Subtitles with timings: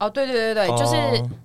[0.00, 0.96] 哦，对对对对，就是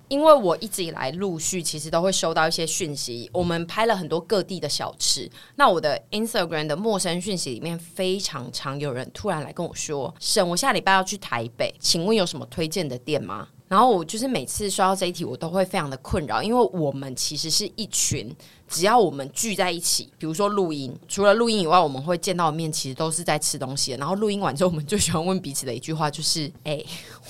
[0.08, 5.30] 因为我一直以来陆续其实都会收到一些讯息，我们拍了很多各地的小吃。
[5.56, 18.32] 那我的 Instagram 的陌生讯息里面非常常有人突然来跟我说：“沈，我下礼拜要去台北，请问有什么推荐的店吗？”然后我就是每次刷到这一题，我都会非常的困扰，因为我们其实是一群，
[18.68, 23.90] 只要我们聚在一起，比如说录音，除了录音以外，我们会见到面，其实都是在吃东西。
[23.94, 26.80] 然后录音完之后，我们最喜欢问彼此的一句话就是：“哎，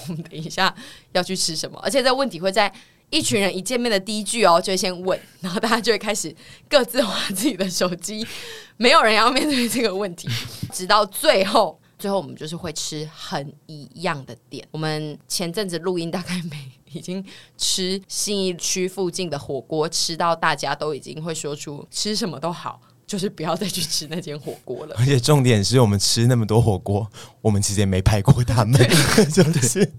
[0.06, 0.74] 我们等一下
[1.12, 2.70] 要去吃什么？”而且这问题会在
[3.08, 6.34] 一群人一见面的第一句哦，就会先问，然后大家就会开始
[6.68, 8.26] 各自划自己的手机，
[8.76, 10.28] 没有人要面对这个问题，
[10.70, 11.80] 直到最后。
[11.98, 14.66] 最后我们就是会吃很一样的店。
[14.70, 17.24] 我们前阵子录音，大概没已经
[17.56, 24.94] 吃信义区附近的火锅，吃到大家都已经会说出吃什么都好，就是不要再去吃那间火锅了。
[24.98, 28.78] 而且重点是我们吃那么多火锅，我们其实也没拍过他们，
[29.32, 29.90] 就是。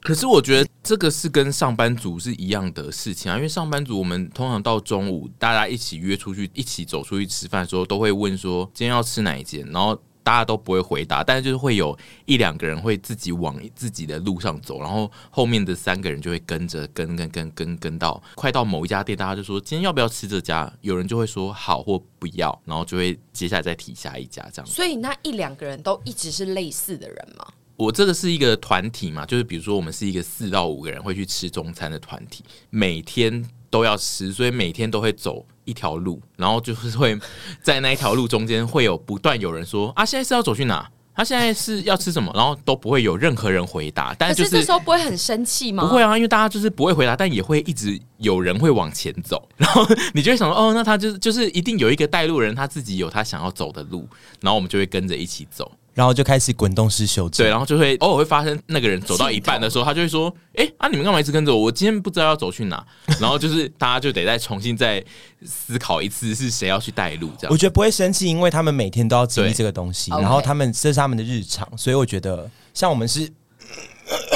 [0.00, 10.00] 可是我觉得这个是跟上班族是一样的事情啊，因为上班族我们通常到中午大家一起约出去，一起走出去吃饭的时候，都会问说今天要吃哪一间，然后。
[10.26, 20.68] 大家都不会回答，但是就是会有一两个人会自己往自己的路上走，然后后面的三个人就会跟着跟跟跟跟跟到快到某一家店，大家就说今天要不要吃这家？
[20.80, 24.66] 有人就会说好或不要，然后就会接下来再提下一家这样。
[24.66, 27.46] 所以那一两个人都一直是类似的人吗？
[27.76, 35.44] 我这个是一个团体嘛，就是比如说我们是一个四到五个人会去吃中餐的团体，每天都要吃，所以每天都会走。
[35.66, 37.18] 一条路，然后就是会
[37.60, 40.88] 在那一条路中间会有不断有人说啊，现在是要走去哪？
[41.12, 42.30] 他现在是要吃什么？
[42.36, 44.14] 然后都不会有任何人回答。
[44.16, 45.82] 但是就是这时候不会很生气吗？
[45.84, 49.48] 不会啊，因为大家就是不会回答，但也会一直有人会往前走。
[49.56, 54.08] 然后你就会想说，哦，那他就是就是一定有一个带路人，他自己有他想要走的路，
[54.40, 55.72] 然后我们就会跟着一起走。
[55.96, 61.62] 然后就开始滚动式修正，对，然后就会偶尔会发生那个人走到一半的时候，他就会说：“哎、欸，啊，你们干嘛一直跟着我？
[61.62, 62.86] 我今天不知道要走去哪。
[63.18, 65.02] ”然后就是大家就得再重新再
[65.46, 67.50] 思考一次，是谁要去带路这样。
[67.50, 73.32] 我觉得不会生气，因为他们每天都要经历这个东西，然后他们这是他们的日常，所以我觉得像我们是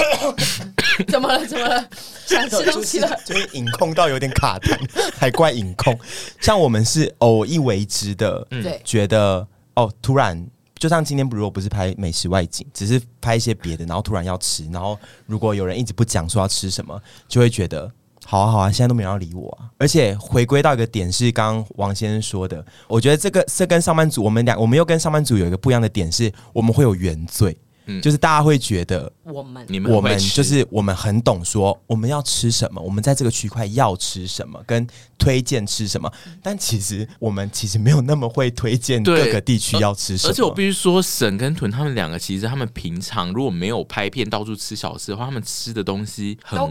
[1.09, 1.44] 怎么了？
[1.44, 1.88] 怎么了？
[2.25, 3.21] 想吃东西了？
[3.27, 4.78] 就是饮控到有点卡痰，
[5.19, 5.94] 还怪隐控。
[6.41, 10.42] 像我们是偶一为之的，对，觉得哦，突然。
[10.80, 16.98] 就像今天，如果不是拍美食外景，只是拍一些别的，然后突然要吃，然后如果有人一直不讲说要吃什么，
[17.28, 17.92] 就会觉得
[18.24, 19.68] 好啊好啊，现在都没人要理我啊。
[19.76, 27.54] 而且回归到一个点是，刚王先生说的，我觉得这个是跟上班族我们俩，我们又跟上班族有一个不一样的点是，我们会有原罪。
[28.02, 34.86] 就是大家会觉得我们我们就是我们很懂说我们要吃什么，我们在这个区块要吃什么，跟
[35.18, 36.10] 推荐吃什么。
[36.42, 40.30] 但其实我们其实没有那么会推荐各个地区要吃什么。
[40.30, 46.70] 而且我必须说，沈跟屯他们两个其实他们平常如果没有拍片到处吃小吃的话，他们吃的东西很无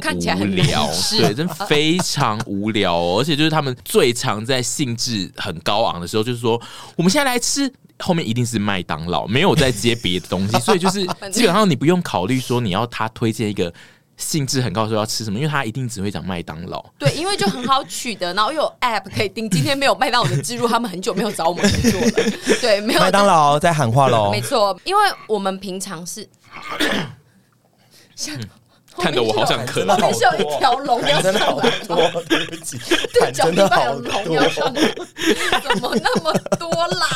[0.55, 3.19] 聊，对，真非常无聊哦。
[3.19, 6.61] 而且就是他们最常在兴致很高昂的时候，就是说
[6.95, 7.71] 我们现在来吃。
[7.99, 13.71] 后面一定是麦当劳，没有再接别的东西， 所以就是基本上你不用考虑说你要他推荐一个
[14.17, 16.83] 兴致很高的时候要吃什么，因为他一定只会讲麦当劳。
[16.97, 19.49] 对，因为就很好取得，然后又有 App 可以订。
[19.49, 22.11] 今天没有麦当劳的记录，他们很久没有找我们合作了。
[22.61, 24.29] 对，没有麦当劳在喊话喽。
[24.31, 26.27] 没错，因为我们平常是
[28.15, 28.35] 像。
[28.99, 31.69] 看得我好想咳，后面是有一条龙要上来，
[32.27, 32.77] 对不起，
[33.13, 34.81] 对，脚底板有龙要上来，
[35.63, 37.07] 怎么那么多啦？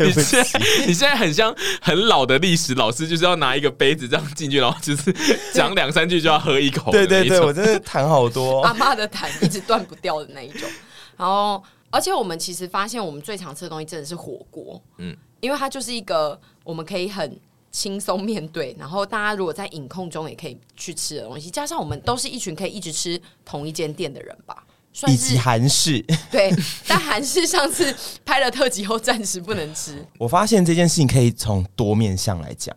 [0.00, 5.14] 你现在你现在很像很老的历史老师，就是要拿一个杯子这样进去，然后就是
[5.52, 6.90] 讲两三句就要喝一口。
[6.90, 10.68] 对对对，我真的痰好多，阿妈的痰一直断不掉的那一种。
[11.16, 17.38] 然后，而且我们其实发现，我们最常吃的东西真的是火锅，嗯，因为它就是一个我们可以很。
[17.74, 26.54] 轻松面对，然后大家如果在影控中也可以去吃的东西，加上我们都是一群可以一直吃同一间店的人吧，算是以及韩式对，
[26.86, 27.92] 但韩式上次
[28.24, 30.06] 拍了特辑后暂时不能吃。
[30.18, 32.74] 我发现这件事情可以从多面向来讲。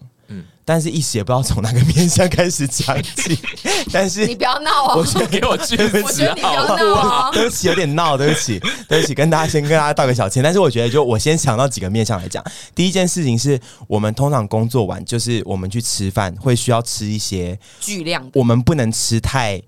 [0.67, 3.39] 但是一时也不知道从哪个面向开始讲起。
[3.93, 4.95] 但是你不要闹啊！
[4.97, 7.29] 我先给我句子，我觉得你不要闹哦。
[7.31, 8.59] 对不起，有点闹，对不起，
[8.89, 10.43] 对不起，跟大家先跟大家道个小歉。
[10.43, 12.43] 但是我觉得，就我先想到几个面向来讲。
[12.75, 19.61] 第一件事情是我们通常工作完，就是我们去吃饭，会需要吃一些巨量，我们不能吃太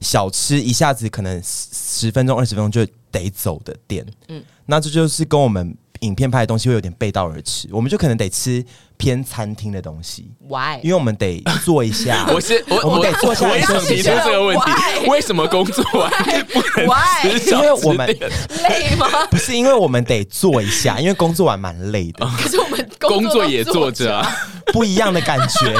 [0.00, 4.06] 小吃，一下子可能十分钟、二十分钟就得走的店。
[4.28, 8.64] 嗯，那这就是跟我们影片拍的东西会有点背道而驰，我们就可能得吃。
[9.00, 10.78] 偏餐厅的东西，Why？
[10.82, 12.26] 因为我们得做一下。
[12.34, 13.48] 我是我，我们得做一下。
[13.48, 16.10] 我也想提出这个问题：为什么工作完
[16.52, 17.48] 不能吃？
[17.56, 18.06] 因为我们
[18.68, 19.08] 累吗？
[19.30, 22.26] 不是，因为我们得做一下，因为工作完蛮累的。
[22.36, 24.36] 可是我们工作也做着啊，
[24.66, 25.74] 不一样的感觉。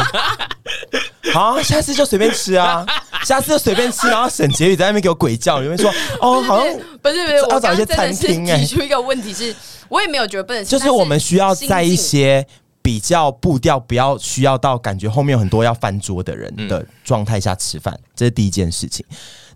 [1.35, 2.87] 好，下次就随便吃啊，
[3.27, 4.09] 下次就随便吃。
[4.09, 8.59] 然后沈婕妤在那边给我鬼叫，你会说哦，好像不是不是，要找一些餐厅哎。
[8.59, 9.55] 提出一个问题是，
[9.91, 12.47] 我也没有觉得不能吃，就是我们需要在一些
[12.81, 19.05] 比较步调不要需要到感觉后面有很多要翻桌的人的状态下吃饭，这是第一件事情。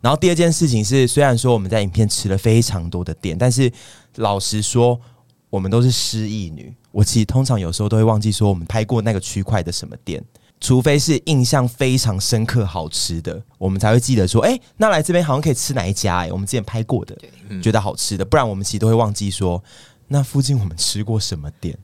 [0.02, 3.72] 然后第二件事情是，虽然说我们在影片吃了非常多的店，但是
[4.16, 5.00] 老实说，
[5.48, 6.74] 我们都是失忆女。
[6.90, 10.22] 我其实通常有时候都会忘记说我们拍过那个区块的什么店，
[10.60, 16.26] 除非是印象非常深刻、好吃的，我们才会记得说，哎、欸，那来这边好像可以吃哪一家、欸？
[16.26, 17.16] 哎，我们之前拍过的，
[17.62, 19.62] 觉得好吃的，不然我们其实都会忘记说，
[20.14, 21.76] 那附近我们吃过什么店。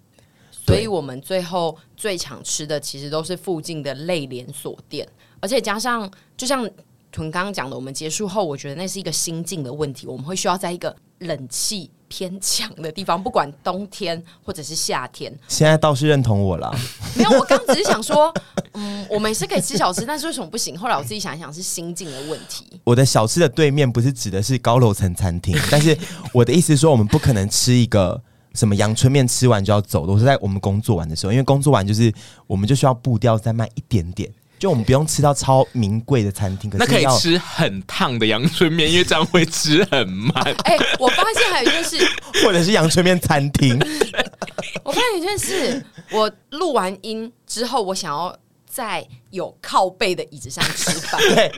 [0.53, 5.09] 所以我们最后最常吃的其实都是附近的类连锁店，
[5.41, 6.69] 而且加上就像
[7.11, 11.91] 屯刚刚讲的，我们结束后，我觉得那是一个心境的问题，我们会需要在一个冷气。
[12.13, 16.77] 偏强的地方，不管冬天或者是夏天，现在倒是认同我了。
[17.15, 18.35] 没有，我刚只是想说，
[18.75, 20.77] 嗯，我们是可以吃小吃，但是为什么不行？
[20.77, 22.67] 后来我自己想一想，是心境的问题。
[22.83, 25.97] 我的小吃的对面不是指的是高楼层餐厅， 但是
[26.35, 28.21] 我的意思是说，我们不可能吃一个
[28.55, 30.05] 什么阳春面，吃完就要走。
[30.05, 32.13] 我是在我们工作完的时候，因为工作完就是
[32.49, 34.29] 我们就需要步调再慢一点点。
[34.61, 40.35] 就我们不用吃到超名贵的餐厅，可是那可以吃很烫的阳春面，因为这样会吃很慢。
[40.65, 41.97] 哎、欸，我发现还有一件事，
[42.45, 43.81] 或者是阳春面餐厅。
[44.85, 48.37] 我发现一件事，我录完音之后，我想要
[48.67, 51.19] 在有靠背的椅子上吃饭。
[51.35, 51.51] 对，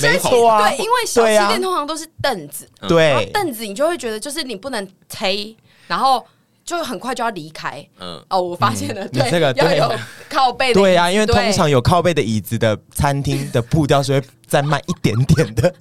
[0.00, 0.70] 没错啊。
[0.70, 5.56] 对，因为小吃店通常都是凳子，对，凳子你就会觉得就是你不能推，
[5.88, 6.24] 然后。
[6.66, 9.92] 就很快就要离开，嗯，哦，我发现了，嗯、对，这个要有
[10.28, 15.72] 靠背的，对啊，因为通常有靠背的椅子的餐厅的步调是会再慢一点点的。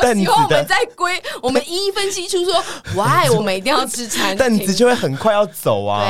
[0.00, 2.62] 凳子我们在归，我们一一分析出说
[2.94, 6.06] ，why 我们一定要吃餐厅，凳子就会很快要走啊。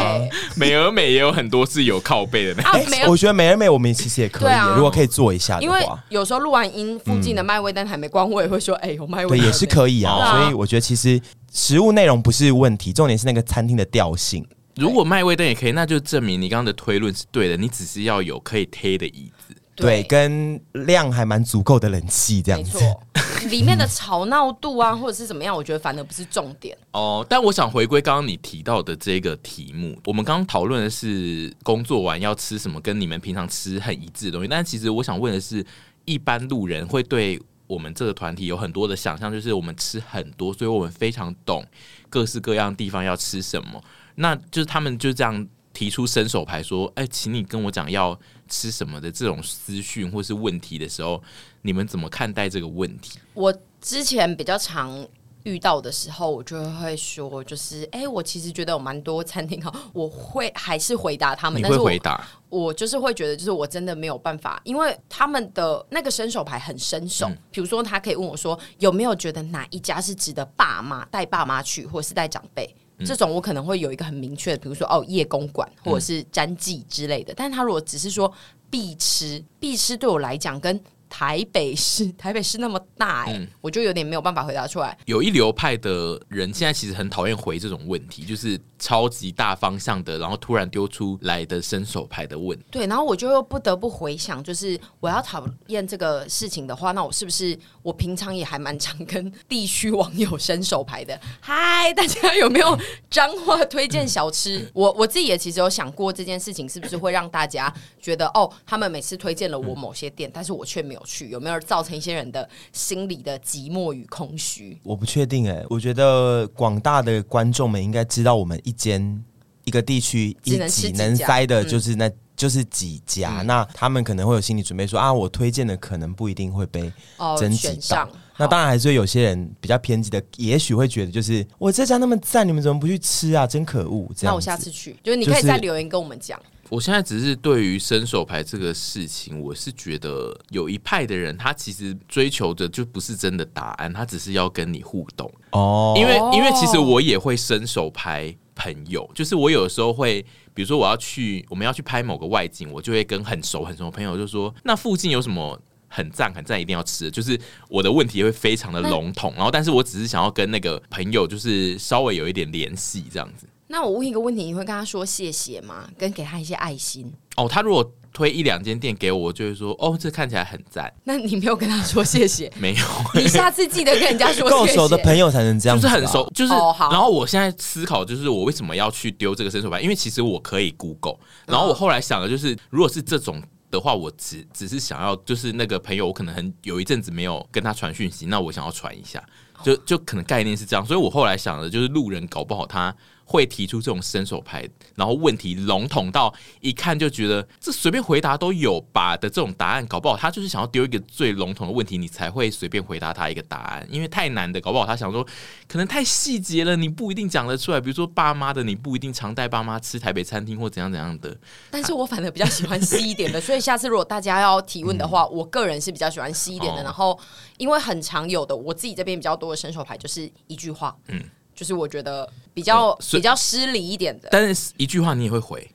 [0.57, 2.73] 美而美也有很多是有靠背的，啊，
[3.09, 10.13] 我觉得美而美我们其实也可以，啊、如果可以做一下的话，因为有时候录完音附近的麦味登还没关，我也会说，哎、欸，有麦味也是可以啊。
[10.13, 11.21] 啊所以我觉得其实。
[11.53, 14.47] 食物内容不是问题，重点是那个餐厅的调性。
[14.75, 17.57] 如果麦味灯也可以，那就证明你刚刚的推论是对的。
[17.57, 19.36] 你只是要有可以贴的椅子，
[19.77, 22.79] 对，跟量还蛮足够的冷气这样子。
[23.51, 26.77] 里面的吵闹度啊，或者是怎么样，我觉得反而不是重点。
[26.93, 34.49] 哦，但我想回归刚刚你提到的这个题目，我们刚刚讨论的是工作完要吃什么，跟你们平常吃很一致的东西。
[34.49, 35.65] 但其实我想问的是，
[36.05, 37.41] 一般路人会对。
[37.69, 41.67] 我们这个团体有很多的想象，就是我们吃很多，所以我们非常懂
[42.09, 43.83] 各式各样的地方要吃什么。
[44.15, 48.19] 那就是他们就这样提出伸手牌说：“哎，请你跟我讲要
[48.49, 51.23] 吃什么的这种私讯或是问题的时候，
[51.61, 55.07] 你们怎么看待这个问题？”我之前比较常。
[55.47, 62.17] 遇到的时候，我就会说，就是，哎、欸，我其实觉得有蛮多餐厅好，我会还是回答他们，你会回答？
[62.17, 67.29] 但是我，我就是会觉得，就是我真的没有办法，因为他们的那个伸手牌很伸手。
[67.29, 72.75] 嗯、比如说，他可以问我说，有没有觉得哪一家是值得爸妈带爸妈去，或是带长辈？
[72.99, 77.33] 嗯、这种我可能会有一个很明确的，比如说哦，叶公馆或者是詹记之类的。
[77.33, 78.33] 嗯、但是他如果只是说
[78.71, 80.81] 必吃，必吃对我来讲跟。
[81.09, 84.99] 台北市， 台北市那么大哎、欸，嗯、我就有点没有办法回答出来。
[85.05, 92.65] 有一流派的人现在其实很讨厌回这种问题，就是超级大方向的，然后突然丢出来的伸手牌的问题。
[92.71, 101.19] 对，然后我就又不得不回想，就是我要讨厌这个事情的话，那我是不是我平常也还蛮常跟地区网友伸手牌的？
[101.41, 102.79] 嗨，大家有没有
[103.11, 104.59] 脏话推荐小吃？
[104.61, 111.03] 嗯、我我自己也其实有想过这件事情是不是会让大家觉得哦，他们每次推荐了我某些店，嗯、但是我却没有。
[111.07, 114.77] 去有没有造成一些人的心理的寂寞与空虚？
[114.83, 119.25] 我不确定哎、欸，我觉得广大的观众们应该知道，我们一间
[119.65, 123.41] 一个地区一挤能塞的就是那，嗯、就是几家。
[123.41, 126.93] 嗯、那他们可能会有心理准备说，说啊，我推荐的可能不一定会被
[127.39, 128.05] 甄选到。
[128.05, 128.09] 哦、
[128.39, 133.47] 那当然还是有些人比较偏激的，也许会觉得就是我这家那么赞，你们怎么不去吃啊？
[133.47, 134.11] 真可恶！
[134.17, 136.39] 这样，那我下次去，就是你可以再留言跟我们讲。
[136.69, 145.95] 我现在只是对于伸手牌这个事情，我是觉得有一派的人，他其实追求的就不是真的答案，他只是要跟你互动哦。
[145.97, 150.21] 因为因为其实我也会伸手牌朋友，就是我有时候会，
[150.53, 163.47] 比如说我要去，我们要去拍某个外景，我就会跟很熟很熟的朋友就说，那附近有什么很赞很赞一定要吃的，就是我的问题会非常的笼统，然后但是我只是想要跟那个朋友就是稍微有一点联系这样子。
[163.69, 165.89] 那我问一个问题，你会跟他说谢谢吗？
[165.99, 167.13] 跟给他一些爱心？
[167.37, 170.91] 哦，他如果推一两间店给我，我就会说哦，这看起来很赞。
[171.05, 172.51] 那你没有跟他说谢谢？
[172.59, 172.83] 没有。
[173.15, 174.77] 你下次记得跟人家说 谢谢。
[174.77, 176.55] 够熟的朋友才能这样，就是很熟，就是。
[176.55, 179.83] 哦、然后我现在思考，就是我为什么要去丢这个伸手牌？
[179.83, 181.19] 因为其实我可以 Google。
[181.47, 189.23] 然后我后来想的就是，如果是这种的话，我只只是想要，就是那个朋友，我可能很有一阵子没有跟他传讯息，那我想要传一下，
[189.63, 192.97] 就就可能概念是这样，所以我后来想的就是路人搞不好他。
[193.29, 203.85] 会提出这种伸手牌，然后问题笼统到一看就觉得这随便回答都有吧的这种答案，搞不好他就是想要丢一个最笼统的问题，你才会随便回答他一个答案。
[203.91, 205.27] 因为太难的，搞不好他想说
[205.67, 207.81] 可能太细节了，你不一定讲得出来。
[207.81, 211.37] 比如说爸妈的，你不一定常带爸妈吃台北餐厅或怎样怎样的。
[211.69, 216.83] 但是我反而比较喜欢细一点的，所以下次如果大家要提问的话，嗯、我个人是比较喜欢细一点的。
[216.85, 217.19] 然后
[217.59, 221.21] 因为很常有的，我自己这边比较多的伸手牌就是一句话，嗯。
[221.57, 225.69] 就是我觉得比较、嗯、比较失礼一点的，但是一句话你也会回。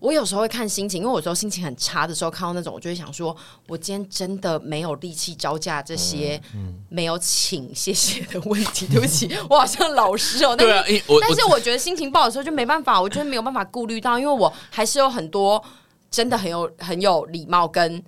[0.00, 3.36] 我有时候会看心情，因为我有时候心情很差的时候，看到那种，我就会想说，
[3.68, 6.42] 我今天真的没有力气招架这些
[6.88, 8.84] 没有请谢谢的问题。
[8.86, 10.54] 嗯嗯、对不起，我好像老师哦。
[10.58, 10.84] 对啊，
[11.20, 15.62] 但是我觉得心情不好的时候就没办法，我觉得没有办法顾虑到，因为我还是有很多
[16.10, 18.02] 真的很有很有礼貌跟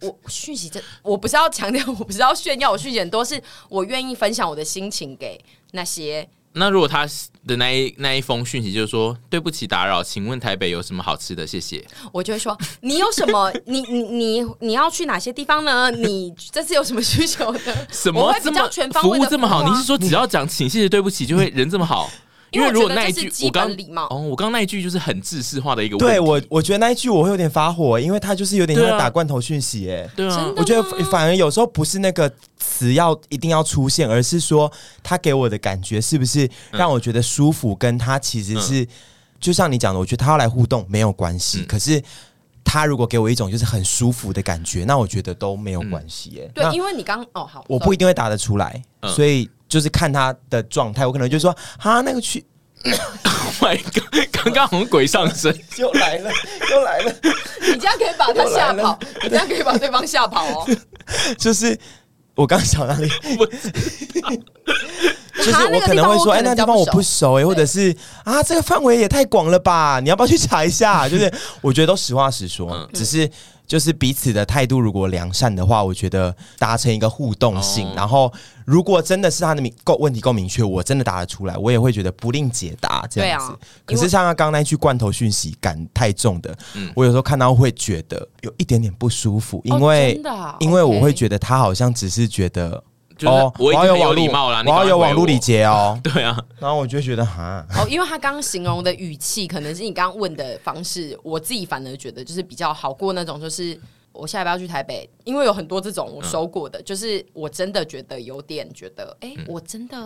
[0.00, 0.68] 我讯息。
[0.68, 5.40] 这我不是要强调，我不是要炫耀，我讯息很多，是我愿意分享我的心情给。
[5.72, 7.06] 那些，那如果他
[7.46, 11.46] 的那一那一封讯息就是说，对不起打扰，请问台北有什么好吃的？
[11.46, 11.84] 谢谢。
[12.12, 13.52] 我就会说，你有什么？
[13.66, 15.90] 你你你你要去哪些地方呢？
[15.90, 17.86] 你这次有什么需求的？
[17.90, 19.68] 什么这么全方位服务这么好？
[19.68, 22.10] 你是说只要讲请谢谢对不起就会人这么好？
[22.52, 24.06] 因为如果那一句我刚礼貌。
[24.10, 26.06] 哦，我刚那一句就是很自式化的一个问题。
[26.06, 34.70] 对我，我觉得那一句我会有点发火，因为他就是有点像打罐头讯息，哎，对啊，我觉得反而有时候不是那个词要一定要出现，而是说
[35.02, 38.88] 他给我的感觉是不是让我觉得舒服，跟他其实是、嗯、
[39.40, 42.02] 就像你讲的，我觉得他要来互动没有关系，嗯、可是
[42.64, 49.50] 他如果给我一种就是很舒服的感觉，那我觉得都没有关系，哎、嗯，对，因为你刚哦好，我不一定会答得出来，嗯、所以。
[49.68, 52.44] 就是看他的状态，我可能就说啊，那个去，
[52.84, 56.30] Oh my God，刚刚好像鬼上身， 又来了，
[56.70, 57.12] 又来了，
[57.60, 60.66] 你这样可以把他吓跑，你这样可以把对方吓跑哦。
[61.38, 61.78] 就是
[62.34, 63.08] 我刚想到哪里，
[65.36, 67.94] 就是我可能会说，哎，那地方我不熟哎，或者是
[68.24, 71.08] 啊，这个范围也太广了吧，你要不要去查一下？
[71.08, 73.28] 就是我觉得都实话实说，只是。
[73.66, 77.88] 就是彼此的态度如果良善的话，我觉得达成一个互动性。
[77.88, 78.32] 哦、然后，
[78.64, 83.52] 如果真的是他的明够问题够明确，我真的答得出来，我也会觉得不吝解答这样子。
[83.52, 92.82] 啊、可是像他刚刚那句罐头讯息感太重的，嗯、我有时候看到会觉得有一点点不舒服，因为、哦啊、因为我会觉得他好像只是觉得。
[93.24, 95.98] 哦，我要有礼貌啦，我要有网络礼节哦。
[96.04, 103.78] 对啊，然后我就觉得哈，哦，因为他刚刚形容的语气，可能是你刚刚问的方式，我自己反而觉得就是比较好过那种，就是
[104.12, 109.96] 我下一步要去台北，因为有很多这种我收过的，嗯、就是我真的觉得有点觉得，哎、欸，我真的，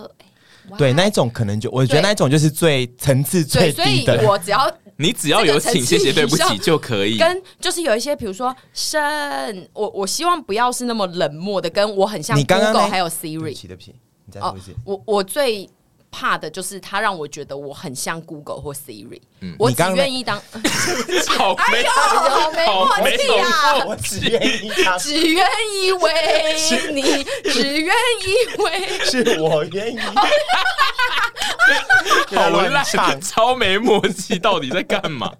[0.69, 4.71] 欸、对那一种可能就我觉得那一种就是最层次最低的，所以我只要。
[5.01, 13.41] 你只要有请谢谢对不起就可以，跟就是有一些比如说生，我我希望不要是那么冷漠的，跟我很像 Google 还有 Siri。
[13.41, 13.95] 对不起对不起，
[14.27, 14.75] 你再说一次。
[14.85, 15.69] 我我最
[16.11, 19.21] 怕的就是他让我觉得我很像 Google 或 Siri。
[19.41, 20.41] 嗯，我只愿意当。
[21.39, 23.85] 好没好没默契啊！
[23.87, 25.47] 我只愿意当，只愿
[25.83, 26.13] 意为
[26.93, 29.99] 你，只愿意为是我愿意。
[32.35, 35.33] 好烂，超没默契，到底在干嘛？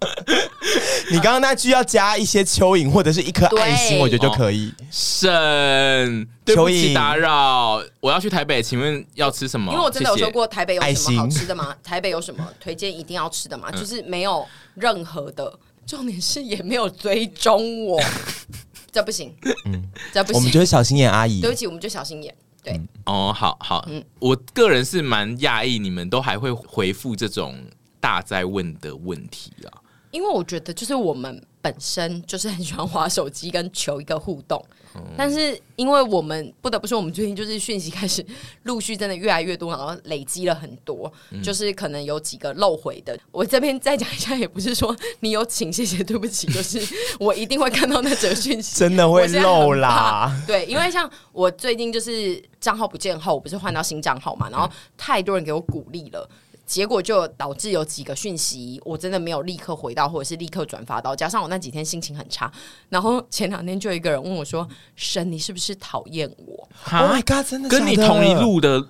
[1.11, 4.73] 你刚刚那句要加一些蚯蚓或者是一颗爱心，我觉得就可以。
[4.89, 9.71] 沈，对不起打扰，我要去台北，请问要吃什么？
[9.71, 11.75] 因为我真的有说过台北有什么好吃的吗？
[11.83, 13.71] 台北有什么 推荐一定要吃的吗？
[13.71, 18.01] 就是没有任何的，重点是也没有追踪我，
[18.91, 19.33] 这不行，
[19.65, 20.35] 嗯，这不行。
[20.37, 22.35] 我们就是小心眼阿姨，对不起，我们就小心眼。
[22.63, 27.59] 对、嗯、哦，好好，嗯，我个人是蛮讶异，你们都还会回复这种
[27.99, 29.80] 大灾问的问题啊，
[30.11, 34.63] 因为我觉得就是我们本身就是很喜欢滑手机跟求一个互动，
[34.95, 38.25] 嗯、但是因为我们不得不说，我们最近就是讯息开始
[38.63, 43.17] 陆续真的越来越多，然后累积了很多，嗯、就是可能有几个漏回的。
[43.31, 46.81] 我这边再讲一下，也不是说你有请谢谢对不起， 就是
[47.19, 50.35] 我一定会看到那则讯息，真的会漏啦。
[50.47, 52.41] 对，因为像我最近就是。
[52.61, 54.47] 账号不见后，我不是换到新账号嘛？
[54.51, 56.29] 然后太多人给我鼓励了，
[56.71, 61.13] 结果就导致有几个讯息我真的没有立刻回到，或者是立刻转发到。
[61.13, 62.49] 加上我那几天心情很差，
[62.87, 68.87] 然后前两天就有一个人问我说：“神，你是不是讨厌我？”Oh my god，真的跟你同一路的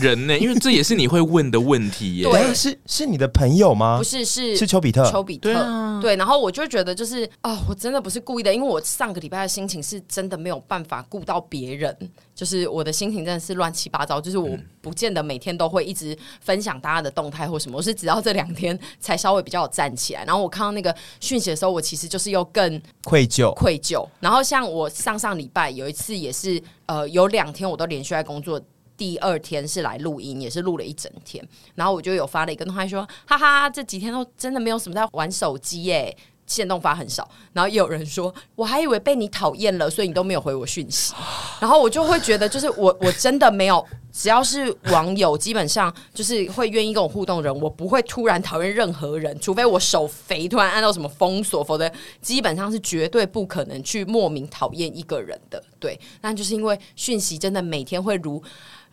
[0.00, 0.38] 人呢？
[0.38, 2.24] 因为这也是你会问的问题耶。
[2.24, 3.98] 对，是是你的朋友吗？
[3.98, 5.08] 不是，是是丘比特。
[5.10, 6.16] 丘比特，对。
[6.16, 11.96] 然后我就觉得，就是啊、哦，我真的不是故意的，因为我上个礼拜的心情是真的没有办法顾到别人，
[12.34, 20.24] 就是我的心情真的是乱七八糟，就是我不见得每天都会一直分享大家的动态或什么，我是直到这两天才稍微比较有站起来。
[20.24, 24.06] 然后我看到那个讯息的时候，我其实就是又更愧疚，愧疚。
[24.20, 28.60] 然后像我上上礼拜有一次也是，呃，有两天我都连续在工作。
[28.96, 41.12] 第二天是来录音，也是录了一整天，然后我就有发了一个动态说，哈哈，这几天都真的没有什么在玩手机耶，限动发很少，然后也有人说，我还以为被你讨厌了，所以你都没有回我讯息，
[41.60, 51.90] 然后我就会觉得，就是我我真的没有，只要是网友，基本上就是会愿意跟我互动的人，我不会突然讨厌任何人，除非我手肥突然按到什么封锁，否则
[52.22, 58.42] 基本上是绝对不可能去莫名讨厌一个人的，对，那就是因为讯息真的每天会如。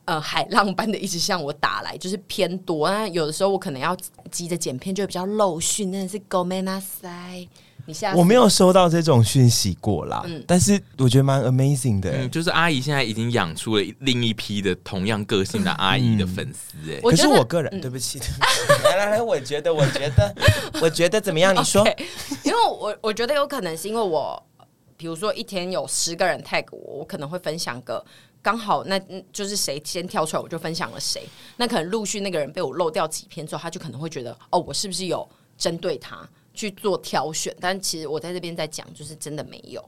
[0.05, 2.89] 呃，海浪般的一直向我打来，就是偏多。
[2.89, 3.95] 那有的时候我可能要
[4.31, 7.49] 急着剪片，就会比较漏讯，真的是ごめんなさい。
[7.85, 12.31] 你下我没有收到这种讯息过啦，嗯、但是我觉得蛮 amazing 的、嗯。
[12.31, 17.01] 就是阿姨现在已经养出了另一批的同样个性的阿姨的粉丝哎。
[17.03, 18.19] 可是我个人，嗯、对不起，
[18.85, 20.35] 来来来，我觉得，我觉得，
[20.81, 21.55] 我觉得怎么样？
[21.55, 21.99] 你说，okay,
[22.45, 24.43] 因为我我觉得有可能是因为我，
[24.97, 28.03] 比如说一天有十个人 tag 我，我可能会分享个。
[28.44, 29.00] 刚好那
[29.32, 31.24] 就是谁先跳出来，我就分享了谁。
[31.56, 37.56] 那可能陆续那个人被我漏掉几篇之后，他就可能会觉得哦，我是不是有针对他去做挑选？
[37.62, 39.82] 但其实我在这边在讲，就是真的没有。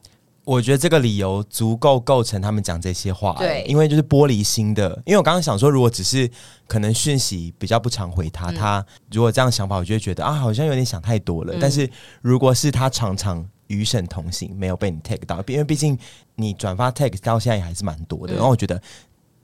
[0.45, 3.35] 我觉得这个理由足够构成他们讲这些话。
[3.37, 4.89] 对，因为就是玻璃心的。
[5.05, 6.29] 因为我刚刚想说，如果只是
[6.65, 11.53] 可能讯息比较不常回他，嗯、他如果这样想法，我就会觉得啊，好像有点想太多了。
[11.55, 11.89] 嗯、但是
[12.21, 13.45] 如果是他常常。
[13.67, 15.97] 与神同行，没有被你 tag 到，因为毕竟
[16.35, 18.33] 你转发 tag 到现在也还是蛮多的。
[18.33, 18.81] 嗯、然后我觉得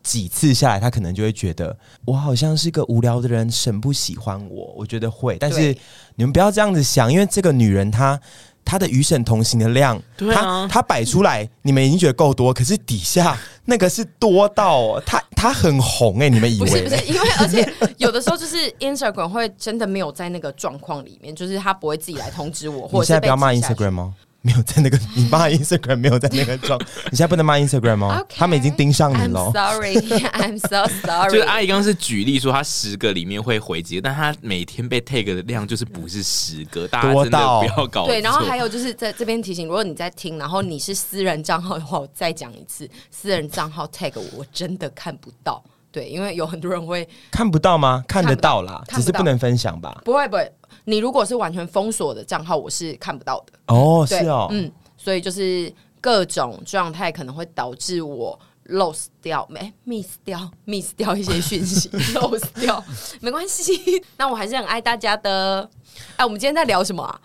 [0.03, 4.73] 几次下来，他可能就会觉得我好像是个无聊的人，神不喜欢我。
[4.75, 5.75] 我觉得会，但是
[6.15, 8.19] 你们不要这样子想，因为这个女人她
[8.63, 16.69] 她的与神同行的量，对啊、她她摆出来，你们已经觉得够多，可是底下那个是多到他他很红哎、欸，你们以为？
[16.69, 22.87] 不是不是，因为而且有的时候就是 Instagram 会真的没有在那个状况里面，就是他不会自己来通知我。
[22.87, 24.13] 或 者你现在不要骂 Instagram 吗？
[24.43, 26.79] 没有在那个，你骂 Instagram 没有在那个状，
[27.11, 29.51] 你现在不能骂 Instagram 哦，Okay, 他们已经盯上你了。
[29.51, 31.31] Sorry，I'm so sorry。
[31.31, 38.07] 就是阿姨刚刚是举例说，她十个里面会回击，但她每天被 tag 的量就是不是十个，大家真的不要搞错。
[38.07, 45.63] 对，然后还有就是在这边提醒，如果你在听，然后你是私人账号的话，我再讲一次，私人账号 tag 我，我真的看不到。
[45.91, 48.03] 对，因为有很多人会看不到吗？
[48.07, 50.01] 看得到啦，只是不能分享吧？
[50.05, 50.51] 不会不会。
[50.91, 53.53] 你如果是完全封锁的账号，我是看不到的。
[53.67, 62.83] 哦，对是哦，嗯，所以就是各种状态可能会导致我 lose 掉，没 miss 掉，miss 掉一些讯息， lose 掉，
[63.21, 64.03] 没关系。
[64.19, 65.69] 那我还是很爱大家的。
[66.17, 67.17] 哎，我们今天在聊什么啊？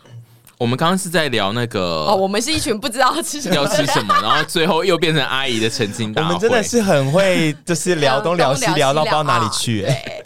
[0.59, 6.29] 我们刚刚是在聊那个哦，我们是一群不知道吃什么要吃什么， 然后最后又变成阿姨的澄清大会。
[6.29, 10.23] 我们真的是很会，就是聊东聊西，聊到不知道哪里去，欸。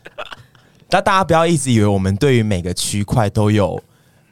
[0.91, 3.81] 但大家不要一直以为我们对于每个区块都有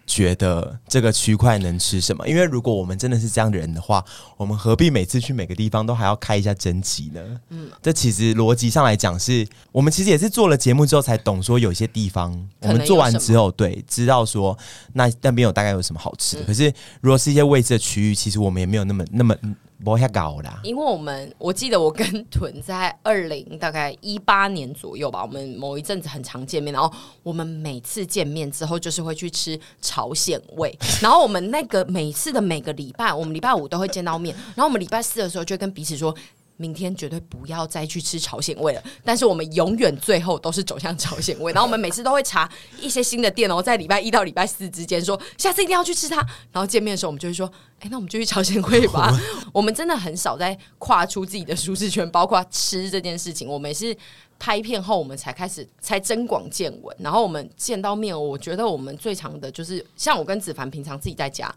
[0.06, 4.02] 觉得这个区块能吃什么，因为如果我们真的是这样的人的话，
[4.38, 7.20] 我们何必每次去每个地方都还要开一下征集呢？
[7.50, 14.56] 嗯，这其实逻辑上来讲是，我们其实也是做了节目之后才懂，说有些地方我们做完之后，对，知道说
[14.94, 16.42] 那那边有大概有什么好吃的。
[16.42, 19.36] 嗯、可是如果是一些未知的区域，其实我们也没有那么那么。
[19.84, 36.14] 不遐高啦，因为我们我记得我跟屯在二零大概一八年左右吧，我们某一阵子很常见面，然后我们每次见面之后就是会去吃朝鲜味， 然后我们那个每次的每个礼拜，我们礼拜五都会见到面，然后我们礼拜四的时候就跟彼此说。
[36.60, 41.52] 明天绝对不要再去吃朝鲜味了，但是我们永远最后都是走向朝鲜味。
[41.52, 46.16] 然后我们每次都会查一些新的店哦，在礼拜一到礼拜四之间说下次一定要去吃它。
[46.50, 49.16] 然后见面的时候，我们就会说，哎，那我们就去朝鲜味吧。
[49.54, 53.48] 我们真的很少在跨出自己的舒适圈，包括吃这件事情。
[53.48, 53.96] 我们也是
[54.36, 56.96] 拍片后，我们才开始才增广见闻。
[56.98, 61.54] 然后我们见到面，我觉得我们最常的就是像我跟子凡平常自己在家，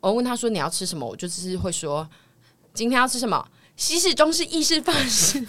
[0.00, 2.08] 我问他说你要吃什么，我就是会说
[2.74, 3.48] 今天要吃什么。
[3.78, 5.42] 西式、中式、意式、法式，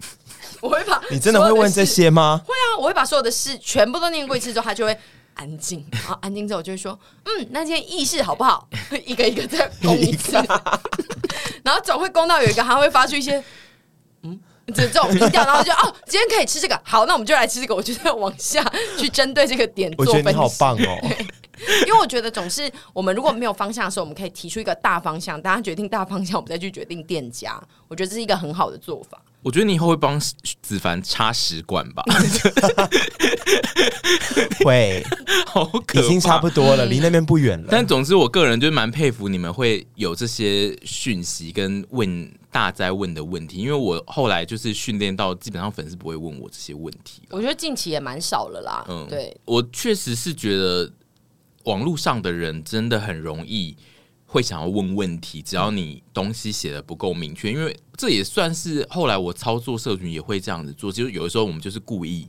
[0.60, 2.40] 我会把 你真的会问这些吗？
[2.44, 4.98] 会啊，我会把所有的事全部都念过一次之后，他就会
[5.34, 5.86] 安静。
[5.92, 8.66] 然后安静之后，我就会说：“嗯，那今天意式好不好？”
[9.04, 10.32] 一个一个再攻一次，
[11.62, 13.44] 然后总会攻到有一个，还会发出一些
[14.22, 14.40] 嗯
[14.74, 17.74] 这种音调，然后就哦，今天可以吃这个，好，那我们就来吃这个。
[17.74, 18.64] 我就在往下
[18.98, 20.18] 去针对这个点做分析。
[20.18, 21.10] 我觉得你好棒哦。
[21.86, 27.60] 因为我觉得总是我们如果没有方向的时候，我们可以提出一个大方向，大家决定大方向，我们再去决定店家。
[27.88, 29.20] 我觉得这是一个很好的做法。
[29.42, 30.18] 我觉得你以后会帮
[30.60, 32.02] 子凡插食管吧？
[34.64, 35.04] 会，
[35.46, 37.68] 好可怕，已经差不多了，离那边不远了。
[37.70, 47.22] 但总之，我个人就蛮佩服你们会有这些讯息跟问大在问的问题，因为我后来就是训练到，基本上粉丝不会问我这些问题。
[47.30, 48.84] 我觉得近期也蛮少了啦。
[48.88, 50.90] 嗯，对，我确实是觉得
[51.66, 53.76] 网络上的人真的很容易。
[54.28, 60.90] 会想要问问题，只要你东西写的不够明确，因为这也算是后来我操作社群也会这样子做。
[60.90, 62.28] 就是有的时候我们就是故意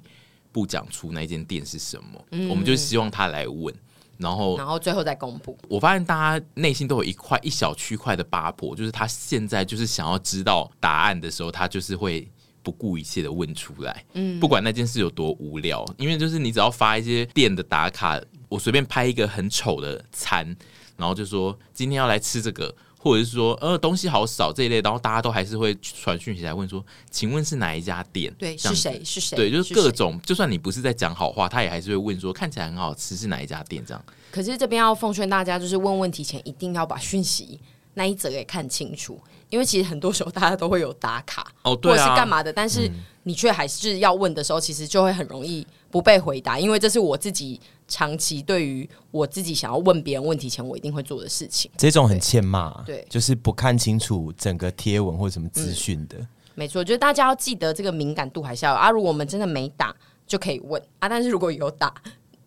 [0.51, 3.73] 不讲出那间店是什么，嗯、我们就希望他来问，
[4.17, 5.57] 然后然后最后再公布。
[5.67, 12.29] 我发现大家内心都有一块一小区块的八婆，就是他现在就是想要知道答案的时候，他就是会
[12.61, 14.05] 不顾一切的问出来。
[14.13, 20.55] 嗯，不管那件事有多无聊，因为就是你只要发一些店的打卡，我随便拍一个很丑的餐。
[20.97, 28.33] 然后就说今天要来吃这个，或者是说呃东西好少这一类，然后大家都还是会传讯息来问说，请问是哪一家店？
[28.33, 28.99] 对，是谁？
[29.05, 29.35] 是谁？
[29.35, 34.03] 对，就是各种，就算你不是在讲好话，他也还是会问说看起来很好吃是哪一家店这样。
[34.31, 37.59] 可是这边要奉劝大家，就是问问题前一定要把讯息
[37.93, 47.61] 那一则给看清楚，因为其实很多时候大家都会有打卡哦，对啊，或者是干嘛的，但是你却还是要问的时候，其实就会很容易不被回答，因为这是我自己。
[47.87, 51.71] 长期对于我自己想要问别人问题前，我一定会做的事情。
[51.77, 56.17] 这种很欠骂，对，就是不看清楚整个贴文或什么资讯的。
[56.17, 58.89] 嗯、没错，就是大家要记得这个敏感度还是要有啊。
[58.89, 59.95] 如果我们真的没打，
[60.25, 61.07] 就可以问啊。
[61.07, 61.93] 但是如果有打，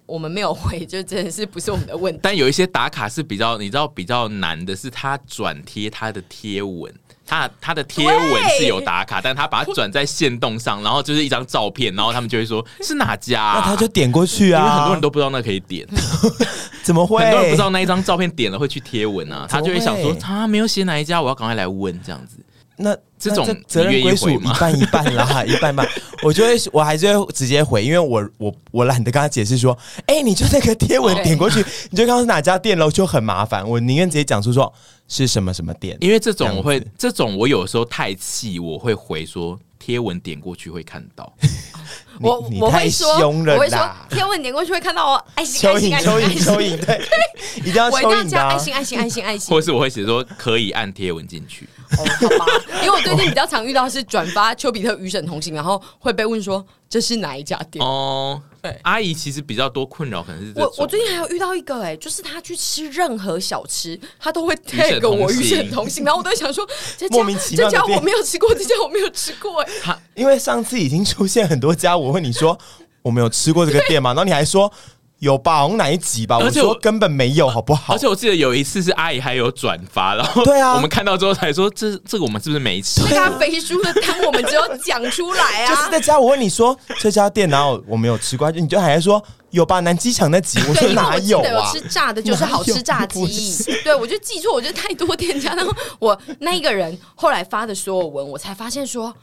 [0.07, 2.20] 我们没有回，就真的是不是我们的问题。
[2.22, 6.92] 但有一些打卡是比较，你知道比较难的是，他转贴他的贴文。
[7.31, 15.87] 他他的贴文是有打卡，但他把它转在线动上，然后就是一张照片，然后他们就会说 是哪家，啊，那他就点过去啊，因为很多人都不知道那可以点，
[16.83, 17.23] 怎么会？
[17.23, 22.37] 很多人不知道那一张照片点了会去贴文啊，他就会想说他没有写哪一家，我要赶快来问这样子。
[22.83, 25.87] 那这种责任归属一半一半啦，一半半。
[26.25, 33.69] 我就会我还是会直接回，因为我我我懒得跟他解释说，哎、欸，你就那个贴文点过去，你就看到是哪家店喽，就很麻烦。
[33.69, 34.73] 我宁愿直接讲出说
[35.11, 41.31] 是什么什么点，因为这种我会，这种我有时候太气，我会回说贴文点过去会看到。
[42.23, 46.01] 我你太凶了，我会说贴文点过去会看到哦，爱心爱心 爱
[46.35, 47.03] 心对，
[47.59, 51.68] 一定要一定要加爱心爱心爱心爱心，或者是我会写说可以按贴文进去。
[51.98, 52.46] 哦，好吧，
[52.83, 58.40] 因为我最近比较常遇到是转发丘比特与神同行，然后会被问说这是哪一家店哦。
[58.62, 66.66] 对，阿姨其实比较多困扰，可能是我我最近还有遇到一个哎、欸，就是他去吃任何小吃，他都会 tag 我与神同行，然后我都想说
[66.98, 67.16] 这家
[67.57, 69.81] 这家我没有吃过，这家我没有吃过哎、欸。
[69.83, 72.59] 他因为上次已经出现很多家，我问你说
[73.03, 74.11] 我没有吃过这个店吗？
[74.11, 74.72] 然后你还说。
[75.20, 75.62] 有吧？
[75.62, 76.38] 我们哪一集吧？
[76.38, 77.92] 我说根本没有，好不好？
[77.94, 83.02] 而且我记得有一次是阿姨还有转发，然后对啊，我们看到之后才说这这个我们是不是没吃？
[83.04, 85.68] 那家肥猪的汤我们只有讲出来啊！
[85.70, 89.80] 就是在家，我问你说这家店，然后我没有吃过，你就还在说有吧？
[89.80, 91.70] 南机场那集，我说哪有啊？
[91.70, 99.14] 吃炸的就是好吃炸鸡，对我就记错，我觉得太多店家，然后我那一个人后来发的所有文，我才发现说。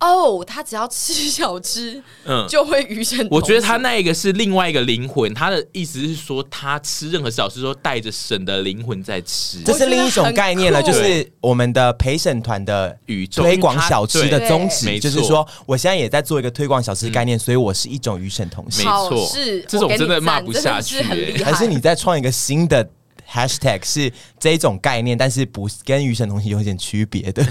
[0.00, 3.26] 哦，oh, 他只要吃 小吃，嗯，就会与神。
[3.30, 10.82] 我觉得他那一个是另外一个灵魂，他的意思是说，他吃任何小吃都带着神的灵魂在吃，这是另一种概念了。
[10.82, 18.84] 就是我们的陪审团的宇宙推广小吃的宗旨，就是说，我现在也在做一个推广小吃概念，所以我是一种与神同行。
[18.84, 21.02] 没错，是这种真的骂不下去，
[21.44, 22.88] 还 是你在创一个新的
[23.30, 27.46] hashtag 是这种概念，但是不跟与神同行有点区别的。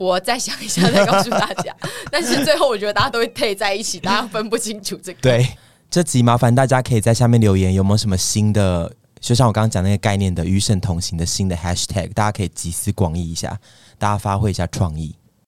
[0.00, 1.76] 我再想一下，再告诉大家。
[2.10, 5.20] 但是最后，我觉得大家都会配在一起，大家分不清楚这个。
[5.20, 5.46] 对，
[5.90, 8.90] 这集麻烦大家可以在下面留言，有没有什么新的？
[9.20, 13.58] 就像我刚刚讲那个概念的“与神同行”的新的 hashtag，大家可以集思广益一下，
[13.98, 15.14] 大家发挥一下创意。